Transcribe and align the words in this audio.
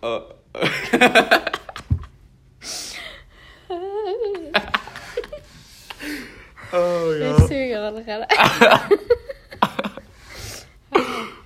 Å, 0.00 0.10
ja. 7.20 7.34
Det 7.40 7.48
suger 7.48 7.80
allerede. 7.82 8.26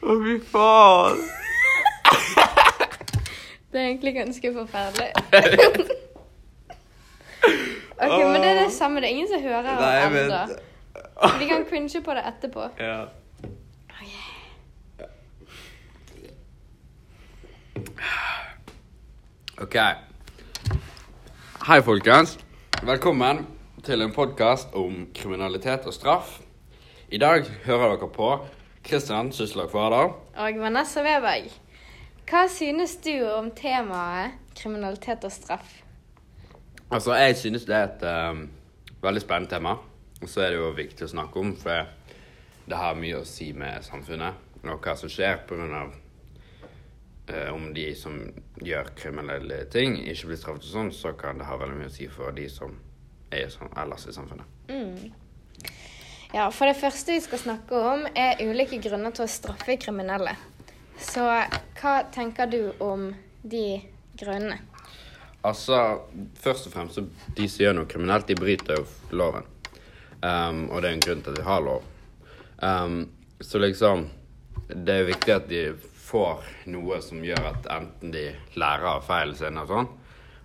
Å, 0.05 0.07
fy 0.21 0.35
faen. 0.53 1.19
Det 3.73 3.79
er 3.81 3.87
egentlig 3.89 4.13
ganske 4.21 4.49
forferdelig. 4.61 5.11
Ok, 7.95 8.19
men 8.27 8.43
det 8.43 8.49
er 8.49 8.57
det 8.59 8.73
samme. 8.75 8.99
Det 9.01 9.07
er 9.07 9.13
ingen 9.15 9.29
som 9.31 9.39
hører 9.41 9.69
oss 9.71 9.79
ennå. 10.03 10.39
Vi 11.39 11.47
kan 11.47 11.63
cringe 11.69 12.01
på 12.03 12.15
det 12.17 12.23
etterpå. 12.27 12.65
Ja. 12.81 13.05
OK. 19.63 19.75
Hei, 21.67 21.83
folkens. 21.83 22.39
Velkommen 22.83 23.45
til 23.87 24.03
en 24.03 24.11
podkast 24.13 24.75
om 24.75 25.05
kriminalitet 25.15 25.87
og 25.87 25.95
straff. 25.95 26.41
I 27.07 27.21
dag 27.23 27.47
hører 27.63 27.95
dere 27.95 28.09
på 28.11 28.33
Kristian 28.83 29.31
Syslag 29.33 29.71
Kvardahl. 29.71 30.11
Og 30.35 30.59
Vanessa 30.59 31.05
Weberg, 31.07 31.47
hva 32.27 32.43
synes 32.51 32.97
du 33.07 33.15
om 33.31 33.53
temaet 33.55 34.35
kriminalitet 34.59 35.23
og 35.23 35.33
straff? 35.33 35.71
Altså, 36.91 37.15
jeg 37.15 37.37
synes 37.37 37.71
det 37.71 37.77
er 37.79 37.93
et 37.93 38.07
um, 38.35 38.49
veldig 39.07 39.23
spennende 39.23 39.55
tema. 39.55 39.77
Og 40.23 40.29
så 40.29 40.41
er 40.41 40.51
det 40.51 40.65
jo 40.65 40.75
viktig 40.75 41.07
å 41.07 41.15
snakke 41.15 41.39
om, 41.39 41.55
for 41.55 41.87
det 42.67 42.83
har 42.83 42.99
mye 42.99 43.23
å 43.23 43.29
si 43.29 43.53
med 43.55 43.87
samfunnet. 43.87 44.35
Og 44.67 44.81
hva 44.83 44.99
som 44.99 45.13
skjer 45.13 45.47
av 45.79 45.95
eh, 47.29 47.51
om 47.55 47.73
de 47.75 47.89
som 47.99 48.19
gjør 48.61 48.93
kriminelle 48.99 49.65
ting, 49.73 49.99
ikke 50.09 50.33
blir 50.33 50.41
straffet 50.41 50.69
og 50.69 50.73
sånn, 50.77 50.93
så 50.95 51.15
kan 51.19 51.41
det 51.41 51.49
ha 51.49 51.59
veldig 51.61 51.79
mye 51.81 51.93
å 51.93 51.97
si 51.97 52.09
for 52.13 52.35
de 52.37 52.49
som 52.53 52.77
er 53.35 53.51
sånn 53.53 53.73
ellers 53.81 54.07
i 54.09 54.15
samfunnet. 54.15 54.51
Ja, 56.35 56.49
for 56.51 56.67
det 56.67 56.75
første 56.81 57.15
vi 57.15 57.23
skal 57.23 57.39
snakke 57.39 57.79
om, 57.79 58.09
er 58.19 58.41
ulike 58.43 58.81
grunner 58.83 59.15
til 59.15 59.27
å 59.27 59.31
straffe 59.31 59.77
kriminelle. 59.79 60.35
Så 60.99 61.23
hva 61.79 61.95
tenker 62.15 62.51
du 62.51 62.61
om 62.83 63.13
de 63.43 63.67
grunnene? 64.19 64.59
Altså, 65.45 66.01
først 66.41 66.67
og 66.67 66.73
fremst, 66.73 66.99
så 66.99 67.35
de 67.37 67.47
som 67.53 67.63
gjør 67.63 67.77
noe 67.79 67.91
kriminelt, 67.91 68.27
de 68.27 68.39
bryter 68.39 68.81
jo 68.81 68.87
loven. 69.15 69.47
Um, 70.25 70.65
og 70.73 70.81
det 70.81 70.89
er 70.89 70.95
en 70.97 71.05
grunn 71.05 71.23
til 71.23 71.35
at 71.35 71.39
vi 71.39 71.47
har 71.47 71.63
lov. 71.63 71.87
Um, 72.65 73.01
så 73.45 73.61
liksom, 73.61 74.07
det 74.73 74.95
er 74.95 75.11
viktig 75.11 75.35
at 75.35 75.51
de 75.51 75.67
får 76.15 76.47
noe 76.71 77.01
som 77.03 77.25
gjør 77.27 77.49
at 77.51 77.65
enten 77.75 78.13
de 78.15 78.29
lærer 78.55 78.87
av 78.87 79.03
feilene 79.03 79.39
sine 79.39 79.65
og 79.65 79.73
sånn, 79.73 79.89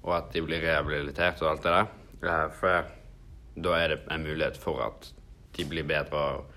og 0.02 0.14
at 0.16 0.32
de 0.34 0.42
blir 0.42 0.64
rehabilitert 0.66 1.44
og 1.44 1.52
alt 1.52 1.68
det 1.68 1.76
der. 1.76 1.92
Uh, 2.24 2.48
for 2.58 2.90
da 3.60 3.76
er 3.78 3.94
det 3.94 4.00
en 4.10 4.26
mulighet 4.26 4.58
for 4.58 4.82
at 4.82 5.12
de 5.58 5.66
blir 5.70 5.86
bedre 5.86 6.24
og 6.24 6.56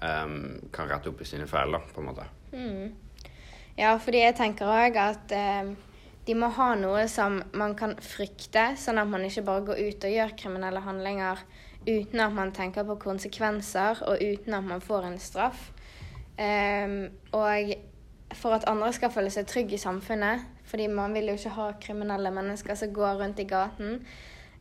um, 0.00 0.36
kan 0.72 0.88
rette 0.88 1.10
opp 1.12 1.20
i 1.20 1.28
sine 1.28 1.48
feil, 1.50 1.74
da, 1.76 1.82
på 1.92 2.00
en 2.00 2.08
måte. 2.08 2.28
Ja, 3.76 3.96
fordi 4.00 4.22
jeg 4.22 4.36
tenker 4.38 4.70
òg 4.70 4.96
at 5.00 5.36
um, 5.36 5.74
de 6.26 6.38
må 6.38 6.48
ha 6.56 6.72
noe 6.78 7.04
som 7.10 7.40
man 7.58 7.76
kan 7.76 7.96
frykte, 8.00 8.72
sånn 8.78 9.00
at 9.02 9.12
man 9.12 9.28
ikke 9.28 9.44
bare 9.46 9.66
går 9.72 9.84
ut 9.88 10.08
og 10.08 10.16
gjør 10.16 10.36
kriminelle 10.38 10.84
handlinger 10.84 11.44
uten 11.82 12.20
at 12.22 12.32
man 12.32 12.52
tenker 12.54 12.86
på 12.86 13.00
konsekvenser, 13.02 14.04
og 14.06 14.22
uten 14.22 14.54
at 14.54 14.68
man 14.72 14.84
får 14.84 15.08
en 15.08 15.18
straff. 15.20 15.72
Um, 16.38 17.10
og 17.36 17.74
for 18.42 18.56
at 18.56 18.66
andre 18.70 18.90
skal 18.94 19.12
føle 19.14 19.30
seg 19.30 19.46
trygge 19.46 19.76
i 19.76 19.80
samfunnet, 19.80 20.42
fordi 20.66 20.88
man 20.90 21.14
vil 21.14 21.30
jo 21.30 21.38
ikke 21.38 21.56
ha 21.56 21.68
kriminelle 21.82 22.32
mennesker 22.34 22.78
som 22.78 22.94
går 22.94 23.20
rundt 23.20 23.38
i 23.38 23.46
gaten, 23.46 24.00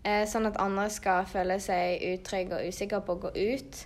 eh, 0.06 0.26
sånn 0.30 0.46
at 0.50 0.60
andre 0.62 0.86
skal 0.94 1.26
føle 1.30 1.58
seg 1.60 2.04
utrygge 2.14 2.60
og 2.60 2.70
usikre 2.70 3.02
på 3.06 3.18
å 3.18 3.24
gå 3.26 3.34
ut. 3.38 3.86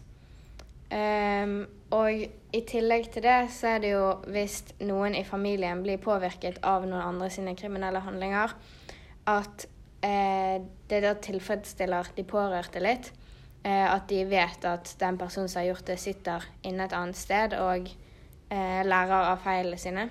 Um, 0.86 1.64
og 1.96 2.28
i 2.54 2.60
tillegg 2.70 3.08
til 3.12 3.24
det 3.26 3.48
så 3.56 3.72
er 3.74 3.80
det 3.82 3.90
jo 3.96 4.04
hvis 4.32 4.60
noen 4.86 5.16
i 5.18 5.24
familien 5.26 5.82
blir 5.84 5.98
påvirket 5.98 6.60
av 6.64 6.86
noen 6.86 7.02
andre 7.02 7.32
sine 7.34 7.56
kriminelle 7.58 8.04
handlinger, 8.06 8.54
at 9.26 9.66
eh, 10.06 10.62
det 10.92 11.02
da 11.04 11.16
tilfredsstiller 11.18 12.12
de 12.16 12.28
pårørte 12.28 12.84
litt. 12.84 13.12
Eh, 13.66 13.86
at 13.90 14.06
de 14.12 14.22
vet 14.30 14.68
at 14.70 14.92
den 15.02 15.18
personen 15.18 15.50
som 15.50 15.64
har 15.64 15.72
gjort 15.72 15.88
det, 15.90 15.98
sitter 16.00 16.46
inne 16.68 16.86
et 16.86 16.94
annet 16.94 17.18
sted 17.18 17.56
og 17.58 17.90
eh, 18.50 18.82
lærer 18.86 19.32
av 19.32 19.42
feilene 19.44 19.80
sine. 19.82 20.08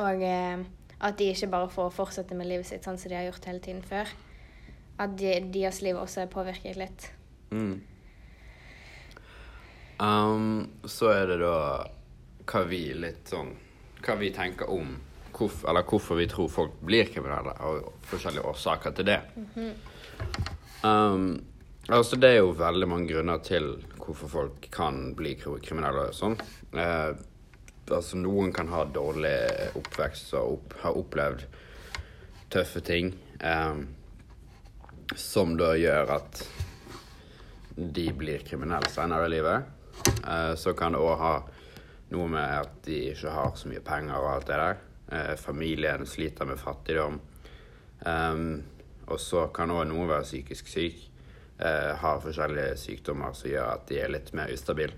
Og 0.00 0.24
eh, 0.24 0.64
at 1.02 1.18
de 1.18 1.30
ikke 1.32 1.50
bare 1.50 1.70
får 1.72 1.94
fortsette 1.94 2.36
med 2.38 2.48
livet 2.48 2.68
sitt 2.68 2.86
sånn 2.86 2.98
som 3.00 3.10
de 3.10 3.18
har 3.18 3.26
gjort 3.26 3.48
hele 3.50 3.62
tiden 3.64 3.82
før. 3.86 4.10
At 5.02 5.16
de, 5.18 5.32
deres 5.52 5.80
liv 5.82 5.98
også 5.98 6.22
er 6.22 6.30
påvirket 6.32 6.78
litt. 6.78 7.08
Mm. 7.50 7.80
Um, 10.02 10.70
så 10.88 11.10
er 11.12 11.26
det 11.30 11.40
da 11.42 11.56
hva 12.48 12.62
vi 12.66 12.80
litt 12.96 13.28
sånn 13.30 13.52
Hva 14.02 14.16
vi 14.18 14.32
tenker 14.34 14.70
om 14.72 14.96
hvorf, 15.36 15.60
Eller 15.68 15.84
hvorfor 15.86 16.18
vi 16.18 16.24
tror 16.26 16.48
folk 16.50 16.80
blir 16.82 17.06
kriminelle, 17.12 17.52
og 17.62 18.00
forskjellige 18.08 18.48
årsaker 18.50 18.96
til 18.96 19.06
det. 19.06 19.20
um, 20.82 21.36
altså 21.88 22.18
Det 22.18 22.32
er 22.32 22.40
jo 22.40 22.56
veldig 22.58 22.88
mange 22.88 23.12
grunner 23.12 23.44
til 23.46 23.76
hvorfor 24.02 24.32
folk 24.32 24.66
kan 24.74 25.12
bli 25.14 25.36
kriminelle 25.38 26.08
og 26.08 26.16
sånn. 26.16 26.34
Eh, 26.74 27.12
altså 27.90 28.18
Noen 28.20 28.52
kan 28.54 28.68
ha 28.70 28.84
dårlig 28.84 29.34
oppvekst 29.78 30.34
og 30.38 30.56
opp, 30.56 30.76
ha 30.84 30.92
opplevd 30.94 31.44
tøffe 32.52 32.82
ting. 32.84 33.12
Um, 33.42 33.88
som 35.16 35.56
da 35.58 35.72
gjør 35.76 36.14
at 36.14 36.42
de 37.76 38.06
blir 38.16 38.44
kriminelle 38.46 38.88
senere 38.92 39.26
i 39.26 39.32
livet. 39.34 39.68
Uh, 40.24 40.54
så 40.56 40.76
kan 40.78 40.94
det 40.94 41.02
òg 41.02 41.18
ha 41.20 41.34
noe 42.12 42.28
med 42.28 42.58
at 42.62 42.80
de 42.86 42.98
ikke 43.12 43.32
har 43.32 43.54
så 43.56 43.70
mye 43.70 43.84
penger 43.84 44.18
og 44.18 44.30
alt 44.34 44.50
det 44.50 44.60
der. 44.62 44.82
Uh, 45.12 45.34
familien 45.40 46.06
sliter 46.08 46.48
med 46.48 46.60
fattigdom. 46.60 47.20
Um, 48.06 48.62
og 49.06 49.20
så 49.20 49.46
kan 49.54 49.72
òg 49.72 49.88
noen 49.90 50.10
være 50.10 50.28
psykisk 50.28 50.70
syk. 50.70 51.08
Uh, 51.62 51.92
har 52.00 52.22
forskjellige 52.22 52.76
sykdommer 52.80 53.34
som 53.36 53.52
gjør 53.52 53.74
at 53.76 53.88
de 53.90 54.00
er 54.02 54.12
litt 54.12 54.32
mer 54.36 54.52
ustabile. 54.52 54.96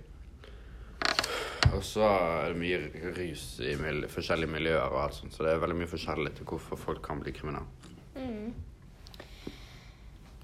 Og 1.75 1.83
så 1.85 2.05
er 2.07 2.53
det 2.53 2.61
mye 2.61 3.13
rus 3.17 3.45
i 3.65 3.75
mil 3.81 4.05
forskjellige 4.11 4.53
miljøer 4.53 4.93
og 4.93 5.03
alt 5.05 5.17
sånt, 5.19 5.35
så 5.35 5.45
det 5.45 5.53
er 5.53 5.63
veldig 5.63 5.79
mye 5.81 5.91
forskjellig 5.91 6.35
til 6.37 6.49
hvorfor 6.49 6.79
folk 6.79 7.03
kan 7.05 7.23
bli 7.23 7.33
kriminelle. 7.35 7.67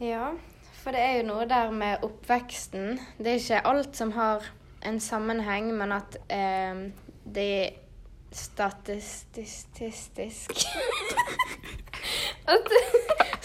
Ja, 0.00 0.30
for 0.80 0.96
det 0.96 1.02
er 1.04 1.20
jo 1.20 1.28
noe 1.28 1.44
der 1.48 1.70
med 1.70 2.04
oppveksten. 2.06 2.98
Det 3.19 3.34
er 3.34 3.38
ikke 3.38 3.66
alt 3.69 3.96
som 3.96 4.12
har 4.16 4.48
en 4.86 5.00
sammenheng, 5.00 5.74
men 5.76 5.92
at 5.92 6.16
eh, 6.32 6.88
det 7.24 7.70
statistisk 8.32 10.48
at, 12.48 12.72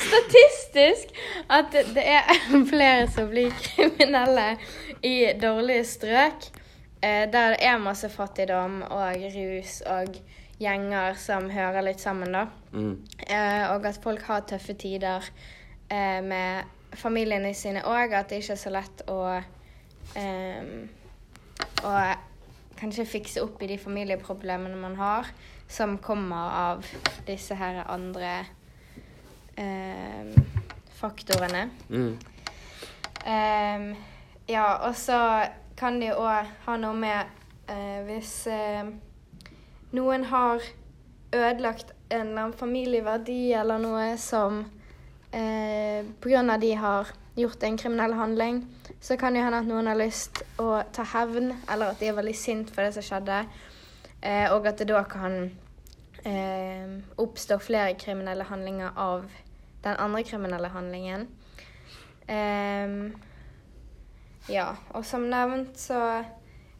Statistisk 0.05 1.07
at 1.49 1.65
det 1.73 2.03
er 2.05 2.23
flere 2.71 3.07
som 3.11 3.29
blir 3.29 3.51
kriminelle 3.51 4.57
i 5.03 5.33
dårlige 5.41 5.85
strøk. 5.85 6.64
Eh, 7.01 7.25
der 7.31 7.55
det 7.55 7.61
er 7.61 7.77
masse 7.77 8.09
fattigdom 8.09 8.81
og 8.81 9.25
rus 9.35 9.81
og 9.85 10.15
gjenger 10.59 11.17
som 11.19 11.49
hører 11.51 11.83
litt 11.83 11.99
sammen, 11.99 12.31
da. 12.31 12.45
Mm. 12.71 12.95
Eh, 13.27 13.63
og 13.73 13.85
at 13.85 13.99
folk 14.03 14.23
har 14.29 14.45
tøffe 14.47 14.73
tider 14.79 15.25
eh, 15.89 16.21
med 16.23 16.63
familiene 16.95 17.53
sine 17.53 17.83
òg. 17.83 18.15
At 18.15 18.29
det 18.29 18.43
ikke 18.43 18.55
er 18.55 18.61
så 18.63 18.73
lett 18.73 19.03
å 19.11 19.19
eh, 20.15 20.63
Å 21.85 21.91
kanskje 22.79 23.05
fikse 23.07 23.43
opp 23.43 23.61
i 23.63 23.67
de 23.69 23.77
familieproblemene 23.79 24.75
man 24.79 24.95
har, 24.99 25.27
som 25.67 25.97
kommer 26.03 26.55
av 26.55 26.87
disse 27.27 27.55
her 27.55 27.83
andre 27.91 28.31
eh, 29.59 30.33
faktorene. 30.99 31.69
Mm. 31.89 32.17
Ehm, 33.25 33.95
ja, 34.47 34.65
og 34.87 34.95
så 34.95 35.19
kan 35.77 35.99
jo 36.03 36.15
òg 36.23 36.53
ha 36.65 36.77
noe 36.79 36.95
med 36.95 37.33
eh, 37.67 37.99
Hvis 38.07 38.47
eh, 38.47 38.87
noen 39.95 40.25
har 40.31 40.63
ødelagt 41.35 41.91
en 42.09 42.27
eller 42.27 42.41
annen 42.41 42.57
familieverdi 42.57 43.53
eller 43.57 43.81
noe 43.81 44.15
som 44.21 44.63
eh, 45.31 46.05
av 46.05 46.59
de 46.59 46.73
har 46.75 47.11
gjort 47.35 47.63
en 47.63 47.77
kriminell 47.77 48.13
handling, 48.13 48.61
så 49.01 49.17
kan 49.17 49.33
det 49.33 49.43
hende 49.43 49.59
at 49.59 49.67
noen 49.67 49.87
har 49.87 49.99
lyst 49.99 50.43
å 50.61 50.81
ta 50.95 51.03
hevn, 51.03 51.51
eller 51.71 51.91
at 51.91 51.99
de 51.99 52.07
er 52.07 52.15
veldig 52.15 52.35
sint 52.35 52.71
for 52.71 52.85
det 52.85 52.95
som 52.95 53.03
skjedde, 53.03 53.41
eh, 54.21 54.47
og 54.53 54.67
at 54.67 54.79
det 54.79 54.87
da 54.87 55.03
kan 55.03 55.51
eh, 56.23 56.95
oppstå 57.19 57.59
flere 57.59 57.97
kriminelle 57.99 58.47
handlinger 58.47 58.95
av 58.95 59.27
den 59.83 59.99
andre 59.99 60.23
kriminelle 60.23 60.71
handlingen. 60.71 61.27
Ehm, 62.27 63.13
ja, 64.49 64.71
og 64.93 65.05
som 65.05 65.29
nevnt 65.31 65.79
så 65.79 66.23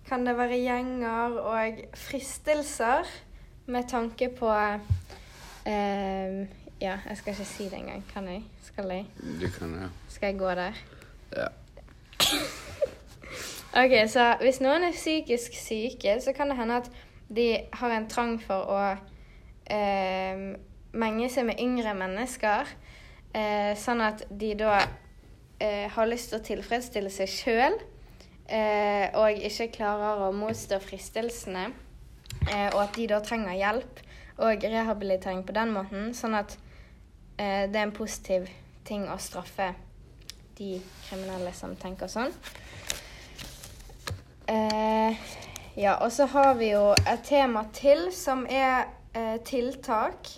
kan 0.05 0.25
det 0.27 0.35
være 0.37 0.61
gjenger 0.61 1.39
og 1.41 1.79
fristelser 1.97 3.09
med 3.65 3.87
tanke 3.89 4.29
på 4.29 4.51
Ehm, 5.65 6.47
ja, 6.81 6.97
jeg 7.09 7.17
skal 7.17 7.33
ikke 7.33 7.45
si 7.45 7.63
det 7.63 7.73
engang. 7.73 8.05
Kan 8.13 8.27
jeg? 8.27 8.43
Skal 8.63 8.85
jeg? 8.85 9.05
Du 9.41 9.47
kan 9.59 9.73
ja. 9.81 9.87
Skal 10.09 10.27
jeg 10.27 10.39
gå 10.39 10.49
der? 10.49 10.73
ja. 11.37 11.47
Ok, 13.75 13.91
så 14.07 14.37
hvis 14.39 14.61
noen 14.63 14.83
er 14.87 14.93
psykisk 14.95 15.51
syke, 15.59 16.21
så 16.21 16.31
kan 16.31 16.47
det 16.49 16.55
hende 16.57 16.77
at 16.77 16.91
de 17.35 17.57
har 17.73 17.91
en 17.91 18.05
trang 18.07 18.37
for 18.39 18.69
å 18.71 18.77
eh, 19.67 20.43
menge 20.95 21.27
seg 21.29 21.49
med 21.49 21.59
yngre 21.59 21.91
mennesker, 21.99 22.71
eh, 23.35 23.73
sånn 23.75 23.99
at 24.05 24.23
de 24.31 24.53
da 24.55 24.77
eh, 25.59 25.91
har 25.91 26.09
lyst 26.09 26.31
til 26.31 26.39
å 26.39 26.45
tilfredsstille 26.45 27.11
seg 27.13 27.31
sjøl, 27.31 27.77
eh, 28.47 29.07
og 29.15 29.45
ikke 29.47 29.71
klarer 29.77 30.25
å 30.27 30.33
motstå 30.35 30.79
fristelsene, 30.83 31.69
eh, 32.49 32.69
og 32.73 32.81
at 32.83 32.95
de 32.97 33.07
da 33.11 33.21
trenger 33.23 33.57
hjelp 33.59 34.03
og 34.37 34.67
rehabilitering 34.67 35.43
på 35.47 35.55
den 35.55 35.71
måten, 35.75 36.11
sånn 36.13 36.35
at 36.37 36.57
eh, 37.37 37.65
det 37.71 37.79
er 37.79 37.87
en 37.87 37.95
positiv 37.95 38.49
ting 38.85 39.07
å 39.09 39.17
straffe 39.21 39.71
de 40.59 40.77
kriminelle 41.07 41.51
som 41.55 41.75
tenker 41.79 42.11
sånn. 42.11 42.31
Eh, 44.51 45.25
ja, 45.75 45.97
og 45.97 46.11
så 46.13 46.27
har 46.31 46.53
vi 46.59 46.71
jo 46.71 46.91
et 46.95 47.23
tema 47.27 47.65
til 47.75 48.07
som 48.15 48.45
er 48.47 48.87
eh, 49.15 49.37
tiltak 49.43 50.35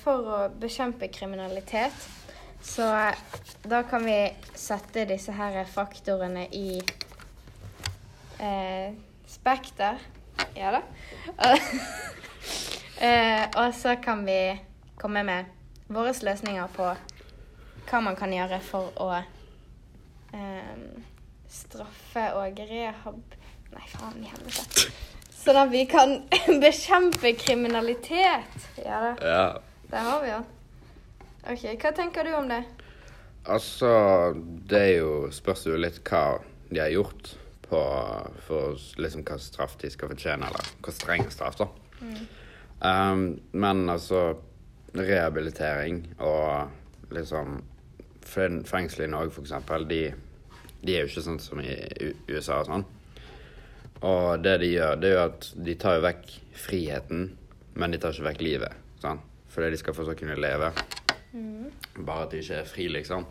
for 0.00 0.24
å 0.24 0.36
bekjempe 0.56 1.10
kriminalitet. 1.12 1.92
Så 2.64 2.88
eh, 2.96 3.14
da 3.62 3.82
kan 3.86 4.06
vi 4.06 4.18
sette 4.54 5.04
disse 5.04 5.32
her 5.36 5.64
faktorene 5.68 6.46
i 6.48 6.80
eh, 8.38 8.94
spekter. 9.26 10.00
Ja 10.56 10.78
da. 10.78 10.82
Eh, 12.94 13.48
og 13.58 13.74
så 13.74 13.96
kan 13.96 14.20
vi 14.24 14.54
komme 14.96 15.24
med 15.26 15.48
våre 15.90 16.12
løsninger 16.22 16.68
på 16.76 16.86
hva 17.88 18.00
man 18.00 18.14
kan 18.16 18.32
gjøre 18.32 18.60
for 18.62 18.94
å 19.02 19.08
eh, 19.18 20.76
straffe 21.50 22.28
og 22.38 22.62
rehab... 22.70 23.34
Nei, 23.74 23.84
faen 23.90 24.22
i 24.22 24.30
helvete. 24.30 24.86
Sånn 25.34 25.58
at 25.58 25.74
vi 25.74 25.82
kan 25.90 26.20
bekjempe 26.64 27.34
kriminalitet. 27.34 28.70
Ja 28.78 29.02
da, 29.08 29.14
ja. 29.18 29.46
der 29.90 30.10
har 30.12 30.22
vi 30.22 30.30
den. 30.36 30.53
OK, 31.50 31.64
hva 31.80 31.92
tenker 31.92 32.24
du 32.24 32.34
om 32.38 32.48
det? 32.48 32.62
Altså, 33.44 33.90
det 34.68 34.78
er 34.80 34.94
jo 35.02 35.16
Spørs 35.34 35.66
jo 35.68 35.76
litt 35.76 36.00
hva 36.08 36.38
de 36.70 36.80
har 36.80 36.92
gjort 36.94 37.34
på 37.64 37.80
for 38.46 38.80
liksom 39.00 39.24
hva 39.26 39.36
straff 39.40 39.76
de 39.80 39.90
skal 39.92 40.10
fortjene, 40.12 40.48
eller 40.48 40.72
hvor 40.84 40.94
streng 40.94 41.24
straff, 41.32 41.56
da. 41.60 41.68
Um, 42.84 43.40
men 43.52 43.88
altså 43.88 44.34
Rehabilitering 44.94 46.02
og 46.22 47.14
liksom 47.14 47.62
Fengsel 48.24 49.06
i 49.06 49.10
Norge, 49.10 49.32
for 49.34 49.44
eksempel, 49.44 49.86
de, 49.88 50.02
de 50.82 50.94
er 50.94 51.04
jo 51.04 51.10
ikke 51.10 51.24
sånn 51.24 51.40
som 51.42 51.60
i 51.60 51.72
USA 52.30 52.60
og 52.62 52.68
sånn. 52.68 52.84
Og 54.04 54.44
det 54.44 54.58
de 54.62 54.70
gjør, 54.74 54.98
det 55.00 55.10
er 55.10 55.16
jo 55.16 55.24
at 55.24 55.48
de 55.66 55.76
tar 55.80 55.98
jo 55.98 56.04
vekk 56.04 56.34
friheten, 56.64 57.26
men 57.74 57.94
de 57.94 58.00
tar 58.00 58.14
ikke 58.14 58.28
vekk 58.30 58.44
livet. 58.44 58.82
Sånn? 59.02 59.22
Fordi 59.54 59.72
de 59.74 59.80
skal 59.80 59.96
fortsatt 59.96 60.20
kunne 60.20 60.38
leve. 60.40 60.72
Bare 61.98 62.26
at 62.26 62.34
de 62.34 62.42
ikke 62.42 62.60
er 62.60 62.68
fri, 62.68 62.88
liksom. 62.92 63.26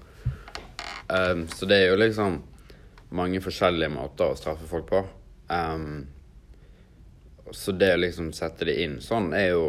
Um, 1.08 1.48
så 1.48 1.68
det 1.70 1.78
er 1.78 1.92
jo 1.92 2.00
liksom 2.00 2.42
mange 3.14 3.42
forskjellige 3.44 3.94
måter 3.94 4.32
å 4.32 4.40
straffe 4.40 4.68
folk 4.68 4.90
på. 4.90 5.04
Um, 5.50 6.08
så 7.52 7.76
det 7.76 7.94
å 7.94 8.02
liksom 8.02 8.32
sette 8.34 8.66
det 8.68 8.80
inn 8.82 8.98
sånn 9.04 9.34
er 9.38 9.52
jo 9.54 9.68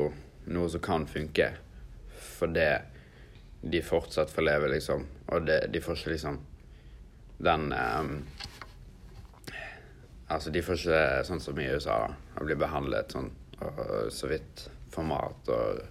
noe 0.50 0.70
som 0.72 0.82
kan 0.84 1.06
funke. 1.10 1.50
Fordi 2.38 2.68
de 3.64 3.80
fortsatt 3.84 4.32
får 4.32 4.48
leve, 4.48 4.72
liksom. 4.74 5.06
Og 5.32 5.46
det, 5.46 5.60
de 5.72 5.82
får 5.84 6.00
ikke 6.00 6.16
liksom 6.16 6.42
den 7.44 7.70
um, 7.72 8.18
Altså, 10.34 10.50
de 10.50 10.62
får 10.64 10.78
ikke 10.80 11.00
sånn 11.28 11.40
som 11.44 11.58
i 11.60 11.66
USA. 11.68 11.98
Å 12.10 12.44
bli 12.46 12.56
behandlet 12.58 13.12
sånn 13.12 13.28
og 13.62 14.08
så 14.10 14.26
vidt 14.30 14.64
for 14.90 15.06
mat 15.06 15.50
og 15.52 15.82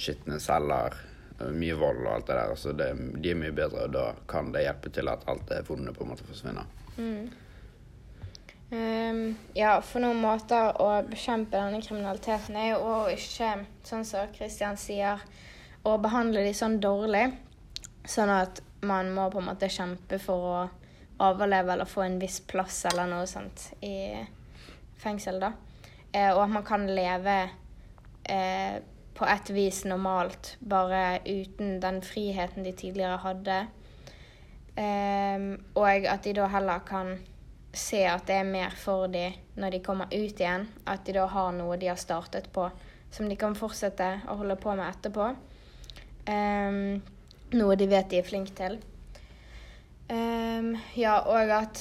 skitne 0.00 0.40
celler. 0.42 0.96
Og 1.40 1.54
Mye 1.58 1.74
vold 1.78 2.04
og 2.04 2.12
alt 2.14 2.28
det 2.28 2.36
der. 2.38 2.54
Så 2.58 2.72
det, 2.72 2.90
de 3.22 3.32
er 3.32 3.38
mye 3.38 3.54
bedre, 3.54 3.88
og 3.88 3.94
da 3.96 4.04
kan 4.30 4.52
det 4.54 4.66
hjelpe 4.66 4.92
til 4.94 5.10
at 5.10 5.24
alt 5.30 5.48
det 5.50 5.64
vonde 5.68 5.94
på 5.94 6.04
en 6.04 6.12
måte 6.12 6.26
forsvinner. 6.28 6.68
Ehm, 8.74 9.34
ja, 9.54 9.76
for 9.84 10.02
noen 10.02 10.20
måter 10.22 10.78
å 10.82 10.90
bekjempe 11.08 11.58
denne 11.58 11.82
kriminaliteten 11.84 12.56
er 12.58 12.70
jo 12.72 12.78
å 12.86 12.94
ikke, 13.12 13.50
sånn 13.86 14.06
som 14.08 14.30
Kristian 14.34 14.78
sier, 14.80 15.20
å 15.84 15.98
behandle 16.00 16.46
de 16.46 16.54
sånn 16.56 16.78
dårlig. 16.82 17.26
Sånn 18.08 18.32
at 18.32 18.62
man 18.84 19.12
må 19.14 19.28
på 19.32 19.40
en 19.40 19.50
måte 19.50 19.70
kjempe 19.72 20.18
for 20.22 20.48
å 20.48 20.56
overleve 21.24 21.72
eller 21.74 21.88
få 21.88 22.02
en 22.04 22.18
viss 22.18 22.40
plass 22.44 22.84
eller 22.90 23.06
noe 23.08 23.28
sånt 23.30 23.70
i 23.84 23.94
fengsel, 25.00 25.38
da. 25.42 25.52
Eh, 26.10 26.30
og 26.32 26.44
at 26.44 26.52
man 26.56 26.66
kan 26.66 26.86
leve 26.88 27.36
eh, 28.30 28.80
på 29.14 29.26
et 29.30 29.50
vis 29.54 29.84
normalt, 29.86 30.56
bare 30.60 31.20
uten 31.26 31.78
den 31.82 32.00
friheten 32.02 32.66
de 32.66 32.72
tidligere 32.72 33.20
hadde. 33.22 33.58
Um, 34.74 35.52
og 35.78 36.08
at 36.10 36.24
de 36.26 36.32
da 36.34 36.48
heller 36.50 36.82
kan 36.86 37.14
se 37.74 38.00
at 38.10 38.26
det 38.26 38.40
er 38.40 38.48
mer 38.48 38.74
for 38.74 39.06
dem 39.06 39.36
når 39.54 39.76
de 39.76 39.82
kommer 39.86 40.10
ut 40.10 40.40
igjen. 40.40 40.66
At 40.86 41.06
de 41.06 41.14
da 41.14 41.28
har 41.30 41.52
noe 41.54 41.78
de 41.78 41.92
har 41.92 42.00
startet 42.00 42.50
på 42.52 42.68
som 43.14 43.28
de 43.30 43.36
kan 43.38 43.54
fortsette 43.54 44.08
å 44.26 44.38
holde 44.40 44.56
på 44.58 44.74
med 44.74 44.88
etterpå. 44.88 45.28
Um, 46.26 46.98
noe 47.54 47.76
de 47.78 47.86
vet 47.86 48.10
de 48.10 48.18
er 48.18 48.26
flinke 48.26 48.54
til. 48.58 48.80
Um, 50.10 50.74
ja, 50.98 51.20
og 51.22 51.52
at 51.54 51.80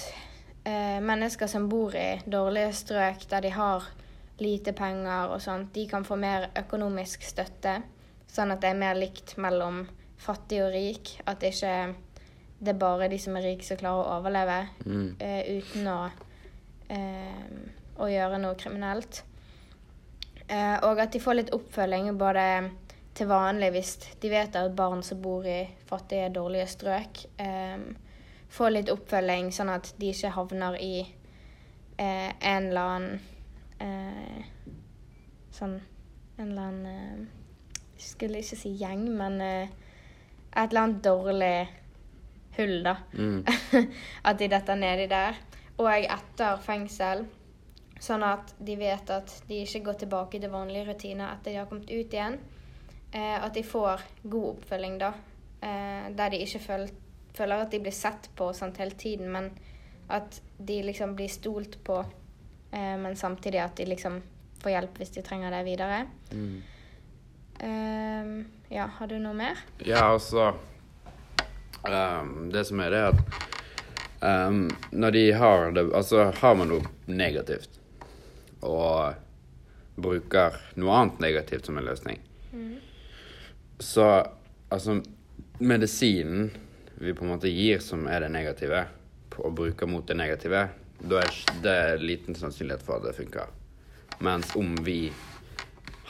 uh, 0.68 1.00
mennesker 1.02 1.50
som 1.50 1.66
bor 1.72 1.96
i 1.98 2.22
dårlige 2.30 2.76
strøk 2.78 3.26
der 3.32 3.48
de 3.48 3.54
har 3.56 3.90
lite 4.42 4.74
penger 4.74 5.34
og 5.34 5.42
sånt, 5.42 5.74
de 5.76 5.86
kan 5.90 6.06
få 6.06 6.18
mer 6.20 6.50
økonomisk 6.58 7.26
støtte. 7.26 7.82
Sånn 8.30 8.54
at 8.54 8.64
det 8.64 8.72
er 8.72 8.80
mer 8.80 8.98
likt 8.98 9.36
mellom 9.42 9.84
fattig 10.18 10.64
og 10.64 10.72
rik. 10.74 11.14
At 11.30 11.44
det 11.44 11.54
ikke 11.54 11.76
det 12.64 12.72
er 12.72 12.80
bare 12.80 13.10
de 13.12 13.20
som 13.20 13.36
er 13.36 13.44
rike 13.44 13.66
som 13.68 13.80
klarer 13.80 14.06
å 14.06 14.20
overleve 14.22 14.58
eh, 15.20 15.58
uten 15.60 15.88
å, 15.92 15.98
eh, 16.96 17.42
å 18.00 18.08
gjøre 18.08 18.40
noe 18.40 18.56
kriminelt. 18.60 19.20
Eh, 20.48 20.78
og 20.88 21.02
at 21.04 21.12
de 21.12 21.20
får 21.24 21.40
litt 21.40 21.52
oppfølging 21.56 22.08
både 22.20 22.46
til 23.14 23.28
vanlig 23.30 23.74
hvis 23.76 23.92
de 24.24 24.32
vet 24.32 24.56
at 24.56 24.72
barn 24.78 25.04
som 25.04 25.20
bor 25.22 25.46
i 25.46 25.60
fattige, 25.90 26.32
dårlige 26.34 26.70
strøk, 26.72 27.20
får 28.54 28.74
litt 28.74 28.90
oppfølging 28.94 29.52
sånn 29.54 29.70
at 29.74 29.92
de 30.00 30.10
ikke 30.14 30.32
havner 30.34 30.78
i 30.82 30.96
eh, 31.02 32.30
en 32.32 32.70
eller 32.72 32.96
annen 32.96 33.22
eh, 33.84 34.44
Sånn 35.54 35.78
En 36.40 36.48
eller 36.48 36.64
annen 36.64 36.86
eh, 36.90 37.78
Jeg 37.98 38.08
skulle 38.08 38.42
ikke 38.42 38.58
si 38.58 38.74
gjeng, 38.80 39.06
men 39.14 39.40
eh, 39.44 39.70
et 40.54 40.70
eller 40.70 40.82
annet 40.82 41.04
dårlig 41.06 41.56
hull, 42.58 42.80
da. 42.86 42.98
at 44.28 44.42
de 44.42 44.50
detter 44.50 44.78
nedi 44.78 45.08
der. 45.10 45.38
Og 45.82 45.90
etter 45.90 46.60
fengsel. 46.62 47.24
Sånn 48.04 48.26
at 48.28 48.52
de 48.60 48.76
vet 48.78 49.14
at 49.16 49.32
de 49.48 49.62
ikke 49.64 49.86
går 49.88 50.02
tilbake 50.04 50.42
til 50.42 50.52
vanlige 50.52 50.90
rutiner 50.90 51.32
etter 51.32 51.54
de 51.54 51.60
har 51.62 51.70
kommet 51.70 51.90
ut 51.90 52.18
igjen. 52.18 52.38
Eh, 53.14 53.38
at 53.38 53.54
de 53.56 53.64
får 53.64 54.04
god 54.24 54.50
oppfølging, 54.56 54.98
da. 55.02 55.14
Eh, 55.64 56.10
der 56.18 56.34
de 56.34 56.42
ikke 56.44 56.60
føler, 56.60 56.92
føler 57.38 57.64
at 57.64 57.72
de 57.72 57.80
blir 57.82 57.96
sett 57.96 58.30
på 58.36 58.50
sånt 58.58 58.82
hele 58.82 58.98
tiden, 59.00 59.30
men 59.32 59.52
at 60.10 60.42
de 60.58 60.82
liksom 60.84 61.16
blir 61.16 61.32
stolt 61.32 61.78
på. 61.86 62.02
Eh, 62.74 62.98
men 62.98 63.16
samtidig 63.16 63.60
at 63.62 63.76
de 63.78 63.86
liksom 63.86 64.22
får 64.64 64.72
hjelp 64.72 64.98
hvis 64.98 65.14
de 65.14 65.22
trenger 65.26 65.54
det 65.54 65.64
videre. 65.68 66.00
Eh, 67.60 68.30
ja, 68.74 68.88
har 68.98 69.08
du 69.08 69.20
noe 69.22 69.38
mer? 69.38 69.60
Ja, 69.86 70.08
altså 70.10 70.54
ehm, 71.86 72.50
Det 72.52 72.66
som 72.66 72.82
er 72.82 72.90
det, 72.90 73.02
er 73.04 73.14
at 73.14 74.24
ehm, 74.26 74.66
når 74.92 75.12
de 75.12 75.24
har 75.38 75.72
det 75.72 75.86
Altså, 75.94 76.32
har 76.40 76.56
man 76.58 76.72
noe 76.74 76.90
negativt 77.06 77.80
og 78.64 79.14
bruker 80.00 80.56
noe 80.80 80.96
annet 80.98 81.20
negativt 81.20 81.68
som 81.68 81.78
en 81.78 81.84
løsning, 81.86 82.22
så 83.84 84.06
altså 84.72 85.02
Medisinen 85.60 86.48
vi 86.96 87.14
på 87.14 87.26
en 87.26 87.34
måte 87.34 87.52
gir 87.52 87.84
som 87.84 88.08
er 88.08 88.24
det 88.24 88.32
negative, 88.32 88.86
og 89.36 89.56
bruker 89.58 89.90
mot 89.92 90.08
det 90.08 90.16
negative, 90.18 90.64
da 91.04 91.20
er 91.20 91.32
det 91.64 92.04
liten 92.04 92.36
sannsynlighet 92.36 92.84
for 92.86 92.98
at 92.98 93.08
det 93.08 93.18
funker. 93.18 93.52
Mens 94.24 94.56
om 94.56 94.76
vi 94.86 95.12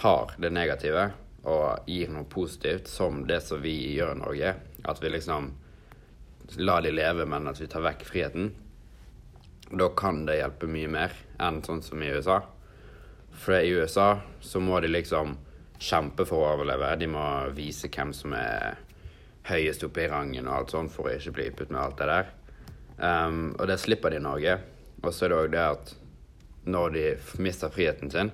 har 0.03 0.33
det 0.37 0.51
negative 0.53 1.11
og 1.43 1.87
gir 1.89 2.11
noe 2.13 2.27
positivt, 2.29 2.87
som 2.87 3.25
det 3.27 3.41
som 3.43 3.61
vi 3.61 3.73
gjør 3.97 4.13
i 4.15 4.19
Norge, 4.21 4.53
at 4.83 5.03
vi 5.03 5.11
liksom 5.11 5.51
lar 6.59 6.83
de 6.85 6.91
leve, 6.91 7.25
men 7.25 7.47
at 7.47 7.59
vi 7.61 7.67
tar 7.67 7.83
vekk 7.83 8.05
friheten, 8.07 8.51
da 9.73 9.89
kan 9.97 10.25
det 10.27 10.37
hjelpe 10.37 10.69
mye 10.69 10.91
mer 10.91 11.15
enn 11.41 11.63
sånn 11.65 11.81
som 11.81 12.03
i 12.03 12.11
USA. 12.13 12.41
For 13.33 13.57
i 13.57 13.73
USA 13.73 14.21
så 14.41 14.61
må 14.61 14.79
de 14.83 14.91
liksom 14.91 15.37
kjempe 15.81 16.27
for 16.29 16.43
å 16.43 16.53
overleve. 16.53 16.93
De 17.01 17.09
må 17.09 17.25
vise 17.57 17.89
hvem 17.91 18.13
som 18.15 18.35
er 18.37 18.77
høyest 19.49 19.83
oppe 19.83 20.05
i 20.05 20.11
rangen 20.11 20.47
og 20.47 20.55
alt 20.55 20.75
sånt 20.75 20.93
for 20.93 21.09
å 21.09 21.15
ikke 21.17 21.33
bli 21.35 21.49
putt 21.57 21.73
med 21.73 21.81
alt 21.81 21.97
det 21.99 22.11
der. 22.11 22.29
Um, 23.01 23.55
og 23.57 23.67
det 23.67 23.81
slipper 23.81 24.13
de 24.13 24.21
i 24.21 24.23
Norge. 24.23 24.59
Og 25.03 25.13
så 25.13 25.25
er 25.25 25.33
det 25.33 25.39
òg 25.39 25.51
det 25.53 25.63
at 25.63 25.93
når 26.63 26.93
de 26.95 27.05
mister 27.43 27.71
friheten 27.73 28.11
sin, 28.11 28.31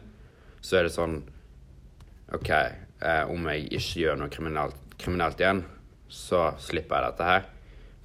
så 0.62 0.80
er 0.80 0.86
det 0.86 0.94
sånn 0.94 1.22
OK, 2.36 2.50
eh, 2.54 3.24
om 3.26 3.48
jeg 3.50 3.70
ikke 3.74 4.04
gjør 4.04 4.20
noe 4.20 4.30
kriminelt, 4.34 4.78
kriminelt 5.02 5.40
igjen, 5.42 5.64
så 6.10 6.52
slipper 6.62 7.00
jeg 7.00 7.08
dette 7.08 7.30
her. 7.30 7.48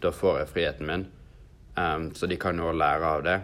Da 0.00 0.12
får 0.12 0.38
jeg 0.40 0.52
friheten 0.52 0.88
min. 0.88 1.04
Um, 1.74 2.08
så 2.14 2.28
de 2.30 2.38
kan 2.40 2.56
jo 2.60 2.72
lære 2.72 3.10
av 3.18 3.24
det. 3.26 3.36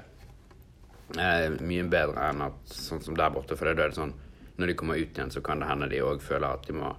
Eh, 1.18 1.46
mye 1.66 1.84
bedre 1.90 2.30
enn 2.30 2.44
at 2.46 2.72
sånn 2.72 3.02
som 3.02 3.16
der 3.18 3.32
borte, 3.34 3.58
for 3.58 3.66
da 3.66 3.74
er 3.74 3.90
det 3.90 3.98
sånn 3.98 4.12
Når 4.60 4.68
de 4.68 4.74
kommer 4.76 5.00
ut 5.00 5.16
igjen, 5.16 5.30
så 5.32 5.40
kan 5.40 5.58
det 5.58 5.70
hende 5.70 5.88
de 5.88 6.02
òg 6.04 6.20
føler 6.20 6.52
at 6.52 6.66
de 6.68 6.74
må 6.76 6.90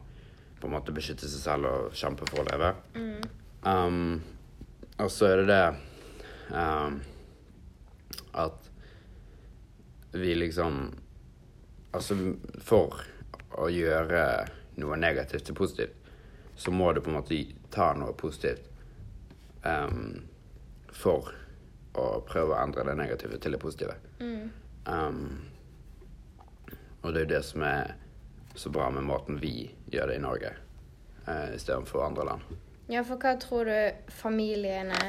på 0.58 0.66
en 0.66 0.74
måte 0.74 0.94
beskytte 0.94 1.30
seg 1.30 1.44
selv 1.44 1.70
og 1.70 1.94
kjempe 1.98 2.26
for 2.26 2.42
å 2.42 2.46
leve. 2.48 2.72
Um, 3.62 4.18
og 4.98 5.12
så 5.14 5.28
er 5.30 5.42
det 5.42 5.46
det 5.52 6.56
um, 6.58 6.98
at 8.34 8.70
vi 10.12 10.36
liksom 10.36 10.84
Altså, 11.92 12.16
for 12.64 13.02
å 13.60 13.66
gjøre 13.68 14.22
noe 14.80 14.96
negativt 14.96 15.44
til 15.50 15.58
positivt, 15.60 16.08
så 16.56 16.72
må 16.72 16.94
du 16.96 17.02
på 17.04 17.12
en 17.12 17.18
måte 17.18 17.40
ta 17.68 17.90
noe 18.00 18.14
positivt 18.16 18.70
um, 19.68 20.22
for 20.88 21.34
å 22.00 22.06
prøve 22.24 22.56
å 22.56 22.62
endre 22.62 22.86
det 22.88 22.96
negative 22.96 23.42
til 23.44 23.58
det 23.58 23.60
positive. 23.60 23.98
Um, 24.88 25.42
og 27.02 27.12
det 27.12 27.26
er 27.26 27.26
jo 27.26 27.34
det 27.34 27.44
som 27.50 27.68
er 27.68 27.96
så 28.56 28.72
bra 28.72 28.88
med 28.90 29.04
måten 29.04 29.40
vi 29.42 29.72
gjør 29.92 30.12
det 30.12 30.20
i 30.20 30.24
Norge, 30.24 30.56
uh, 31.28 31.50
istedenfor 31.56 32.06
andre 32.06 32.28
land. 32.32 32.60
Ja, 32.92 33.04
for 33.08 33.20
hva 33.20 33.36
tror 33.40 33.68
du 33.68 34.12
familiene 34.12 35.00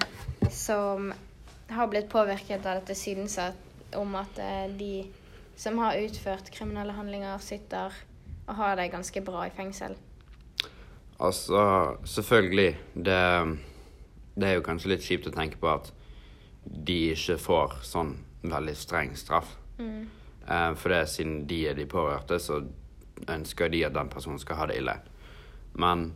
som 0.50 1.12
har 1.76 1.90
blitt 1.90 2.08
påvirket 2.12 2.66
av 2.66 2.80
dette, 2.80 2.96
synes 2.98 3.38
om 3.96 4.14
at 4.18 4.38
eh, 4.40 4.70
de 4.78 4.94
som 5.56 5.78
har 5.78 5.98
utført 6.00 6.50
kriminelle 6.50 6.94
handlinger, 6.96 7.38
sitter 7.38 7.92
og 8.46 8.56
har 8.58 8.76
det 8.76 8.90
ganske 8.92 9.20
bra 9.24 9.46
i 9.46 9.54
fengsel? 9.54 9.94
Altså, 11.22 11.96
selvfølgelig. 12.04 12.70
Det, 12.94 13.18
det 14.34 14.48
er 14.48 14.56
jo 14.56 14.64
kanskje 14.66 14.94
litt 14.94 15.06
kjipt 15.06 15.28
å 15.30 15.34
tenke 15.34 15.60
på 15.60 15.70
at 15.70 15.92
de 16.62 16.98
ikke 17.12 17.38
får 17.42 17.80
sånn 17.86 18.16
veldig 18.42 18.74
streng 18.78 19.14
straff. 19.18 19.56
Eh, 19.78 20.74
for 20.74 20.94
det 20.94 21.06
siden 21.10 21.44
de 21.46 21.60
er 21.70 21.78
de 21.78 21.86
pårørte, 21.86 22.38
så 22.42 22.62
ønsker 23.30 23.70
de 23.70 23.84
at 23.86 23.94
den 23.94 24.10
personen 24.10 24.40
skal 24.42 24.58
ha 24.58 24.68
det 24.70 24.80
ille. 24.82 24.96
Men 25.78 26.08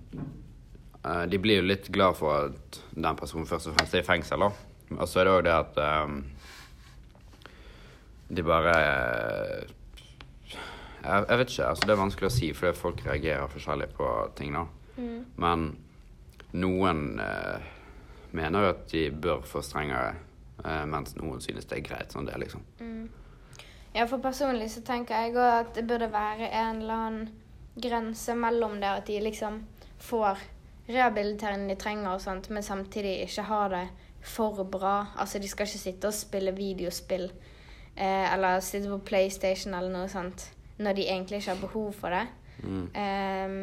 eh, 1.05 1.25
de 1.31 1.39
blir 1.43 1.61
jo 1.61 1.69
litt 1.71 1.91
glad 1.95 2.19
for 2.19 2.49
at 2.49 2.81
den 2.95 3.19
personen 3.19 3.47
først 3.47 3.71
og 3.71 3.79
fremst 3.79 3.95
er 3.95 4.05
i 4.05 4.09
fengsel, 4.09 4.47
da. 4.47 4.51
Og 4.95 5.09
så 5.09 5.21
er 5.21 5.27
det 5.27 5.35
òg 5.35 5.45
det 5.47 5.55
at 5.55 5.79
um, 6.07 6.21
de 8.29 8.43
bare 8.47 8.75
jeg, 11.07 11.25
jeg 11.29 11.39
vet 11.39 11.51
ikke. 11.51 11.67
altså 11.67 11.87
Det 11.87 11.95
er 11.95 12.01
vanskelig 12.03 12.29
å 12.29 12.35
si, 12.37 12.53
fordi 12.55 12.79
folk 12.79 13.03
reagerer 13.07 13.51
forskjellig 13.51 13.89
på 13.97 14.13
ting. 14.39 14.55
da. 14.55 14.65
Men 15.37 15.67
noen 16.57 17.21
uh, 17.21 17.59
mener 18.37 18.65
jo 18.65 18.73
at 18.75 18.87
de 18.91 19.05
bør 19.11 19.45
få 19.47 19.63
strengere, 19.63 20.17
uh, 20.65 20.85
mens 20.89 21.17
noen 21.19 21.43
synes 21.45 21.69
det 21.69 21.81
er 21.81 21.87
greit 21.87 22.15
sånn 22.15 22.29
det 22.29 22.39
liksom. 22.43 22.65
Ja, 23.97 24.05
for 24.07 24.21
personlig 24.21 24.71
så 24.75 24.83
tenker 24.85 25.23
jeg 25.23 25.37
òg 25.37 25.61
at 25.63 25.75
det 25.77 25.87
burde 25.89 26.11
være 26.13 26.51
en 26.51 26.83
eller 26.83 27.07
annen 27.07 27.29
grense 27.81 28.35
mellom 28.37 28.79
det 28.81 28.91
at 28.91 29.07
de 29.09 29.21
liksom 29.21 29.63
får 30.01 30.43
rehabiliteringen 30.87 31.71
de 31.71 31.77
trenger 31.81 32.15
og 32.15 32.21
sånt, 32.23 32.51
men 32.53 32.63
samtidig 32.63 33.19
ikke 33.25 33.47
har 33.49 33.73
det 33.73 33.87
for 34.27 34.65
bra. 34.65 34.97
Altså, 35.17 35.39
de 35.39 35.49
skal 35.49 35.69
ikke 35.69 35.83
sitte 35.83 36.11
og 36.11 36.17
spille 36.17 36.55
videospill 36.57 37.29
eh, 37.97 38.27
eller 38.33 38.61
sitte 38.65 38.91
på 38.91 39.05
PlayStation 39.13 39.75
eller 39.75 39.93
noe 39.93 40.11
sånt 40.13 40.51
når 40.77 40.99
de 40.99 41.07
egentlig 41.09 41.41
ikke 41.41 41.55
har 41.55 41.63
behov 41.63 41.93
for 41.97 42.13
det. 42.13 42.27
Ehm, 42.97 43.61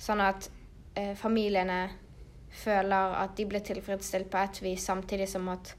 sånn 0.00 0.22
at 0.24 0.48
eh, 0.96 1.12
familiene 1.18 1.80
føler 2.62 3.16
at 3.20 3.34
de 3.36 3.46
blir 3.48 3.62
tilfredsstilt 3.64 4.30
på 4.30 4.40
et 4.40 4.62
vis, 4.64 4.84
samtidig 4.88 5.28
som 5.30 5.48
at 5.52 5.74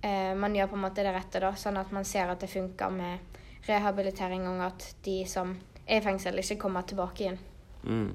eh, 0.00 0.32
man 0.38 0.54
gjør 0.54 0.70
på 0.70 0.78
en 0.78 0.84
måte 0.86 1.04
det 1.04 1.14
rette, 1.14 1.42
da, 1.42 1.52
sånn 1.58 1.80
at 1.80 1.90
man 1.94 2.06
ser 2.08 2.30
at 2.30 2.42
det 2.42 2.50
funker 2.52 2.94
med 2.94 3.42
rehabilitering, 3.66 4.46
og 4.48 4.62
at 4.68 4.86
de 5.04 5.18
som 5.28 5.56
er 5.86 6.00
i 6.00 6.04
fengsel, 6.04 6.38
ikke 6.38 6.60
kommer 6.62 6.86
tilbake 6.86 7.24
igjen. 7.26 7.40
Mm. 7.86 8.12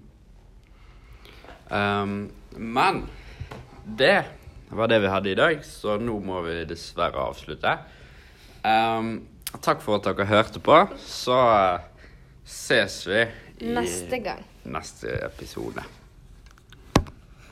Um, 1.71 2.15
men 2.55 3.05
det 3.99 4.15
var 4.77 4.91
det 4.91 5.01
vi 5.03 5.11
hadde 5.11 5.31
i 5.31 5.37
dag, 5.37 5.63
så 5.65 5.97
nå 5.99 6.17
må 6.23 6.41
vi 6.45 6.61
dessverre 6.69 7.25
avslutte. 7.31 7.75
Um, 8.63 9.13
takk 9.59 9.81
for 9.83 9.99
at 9.99 10.07
dere 10.07 10.29
hørte 10.29 10.61
på. 10.63 10.77
Så 11.01 11.35
eh, 11.35 11.87
ses 12.47 13.01
vi 13.09 13.25
i 13.61 13.73
Neste 13.75 14.21
neste 14.63 15.17
episode. 15.25 15.83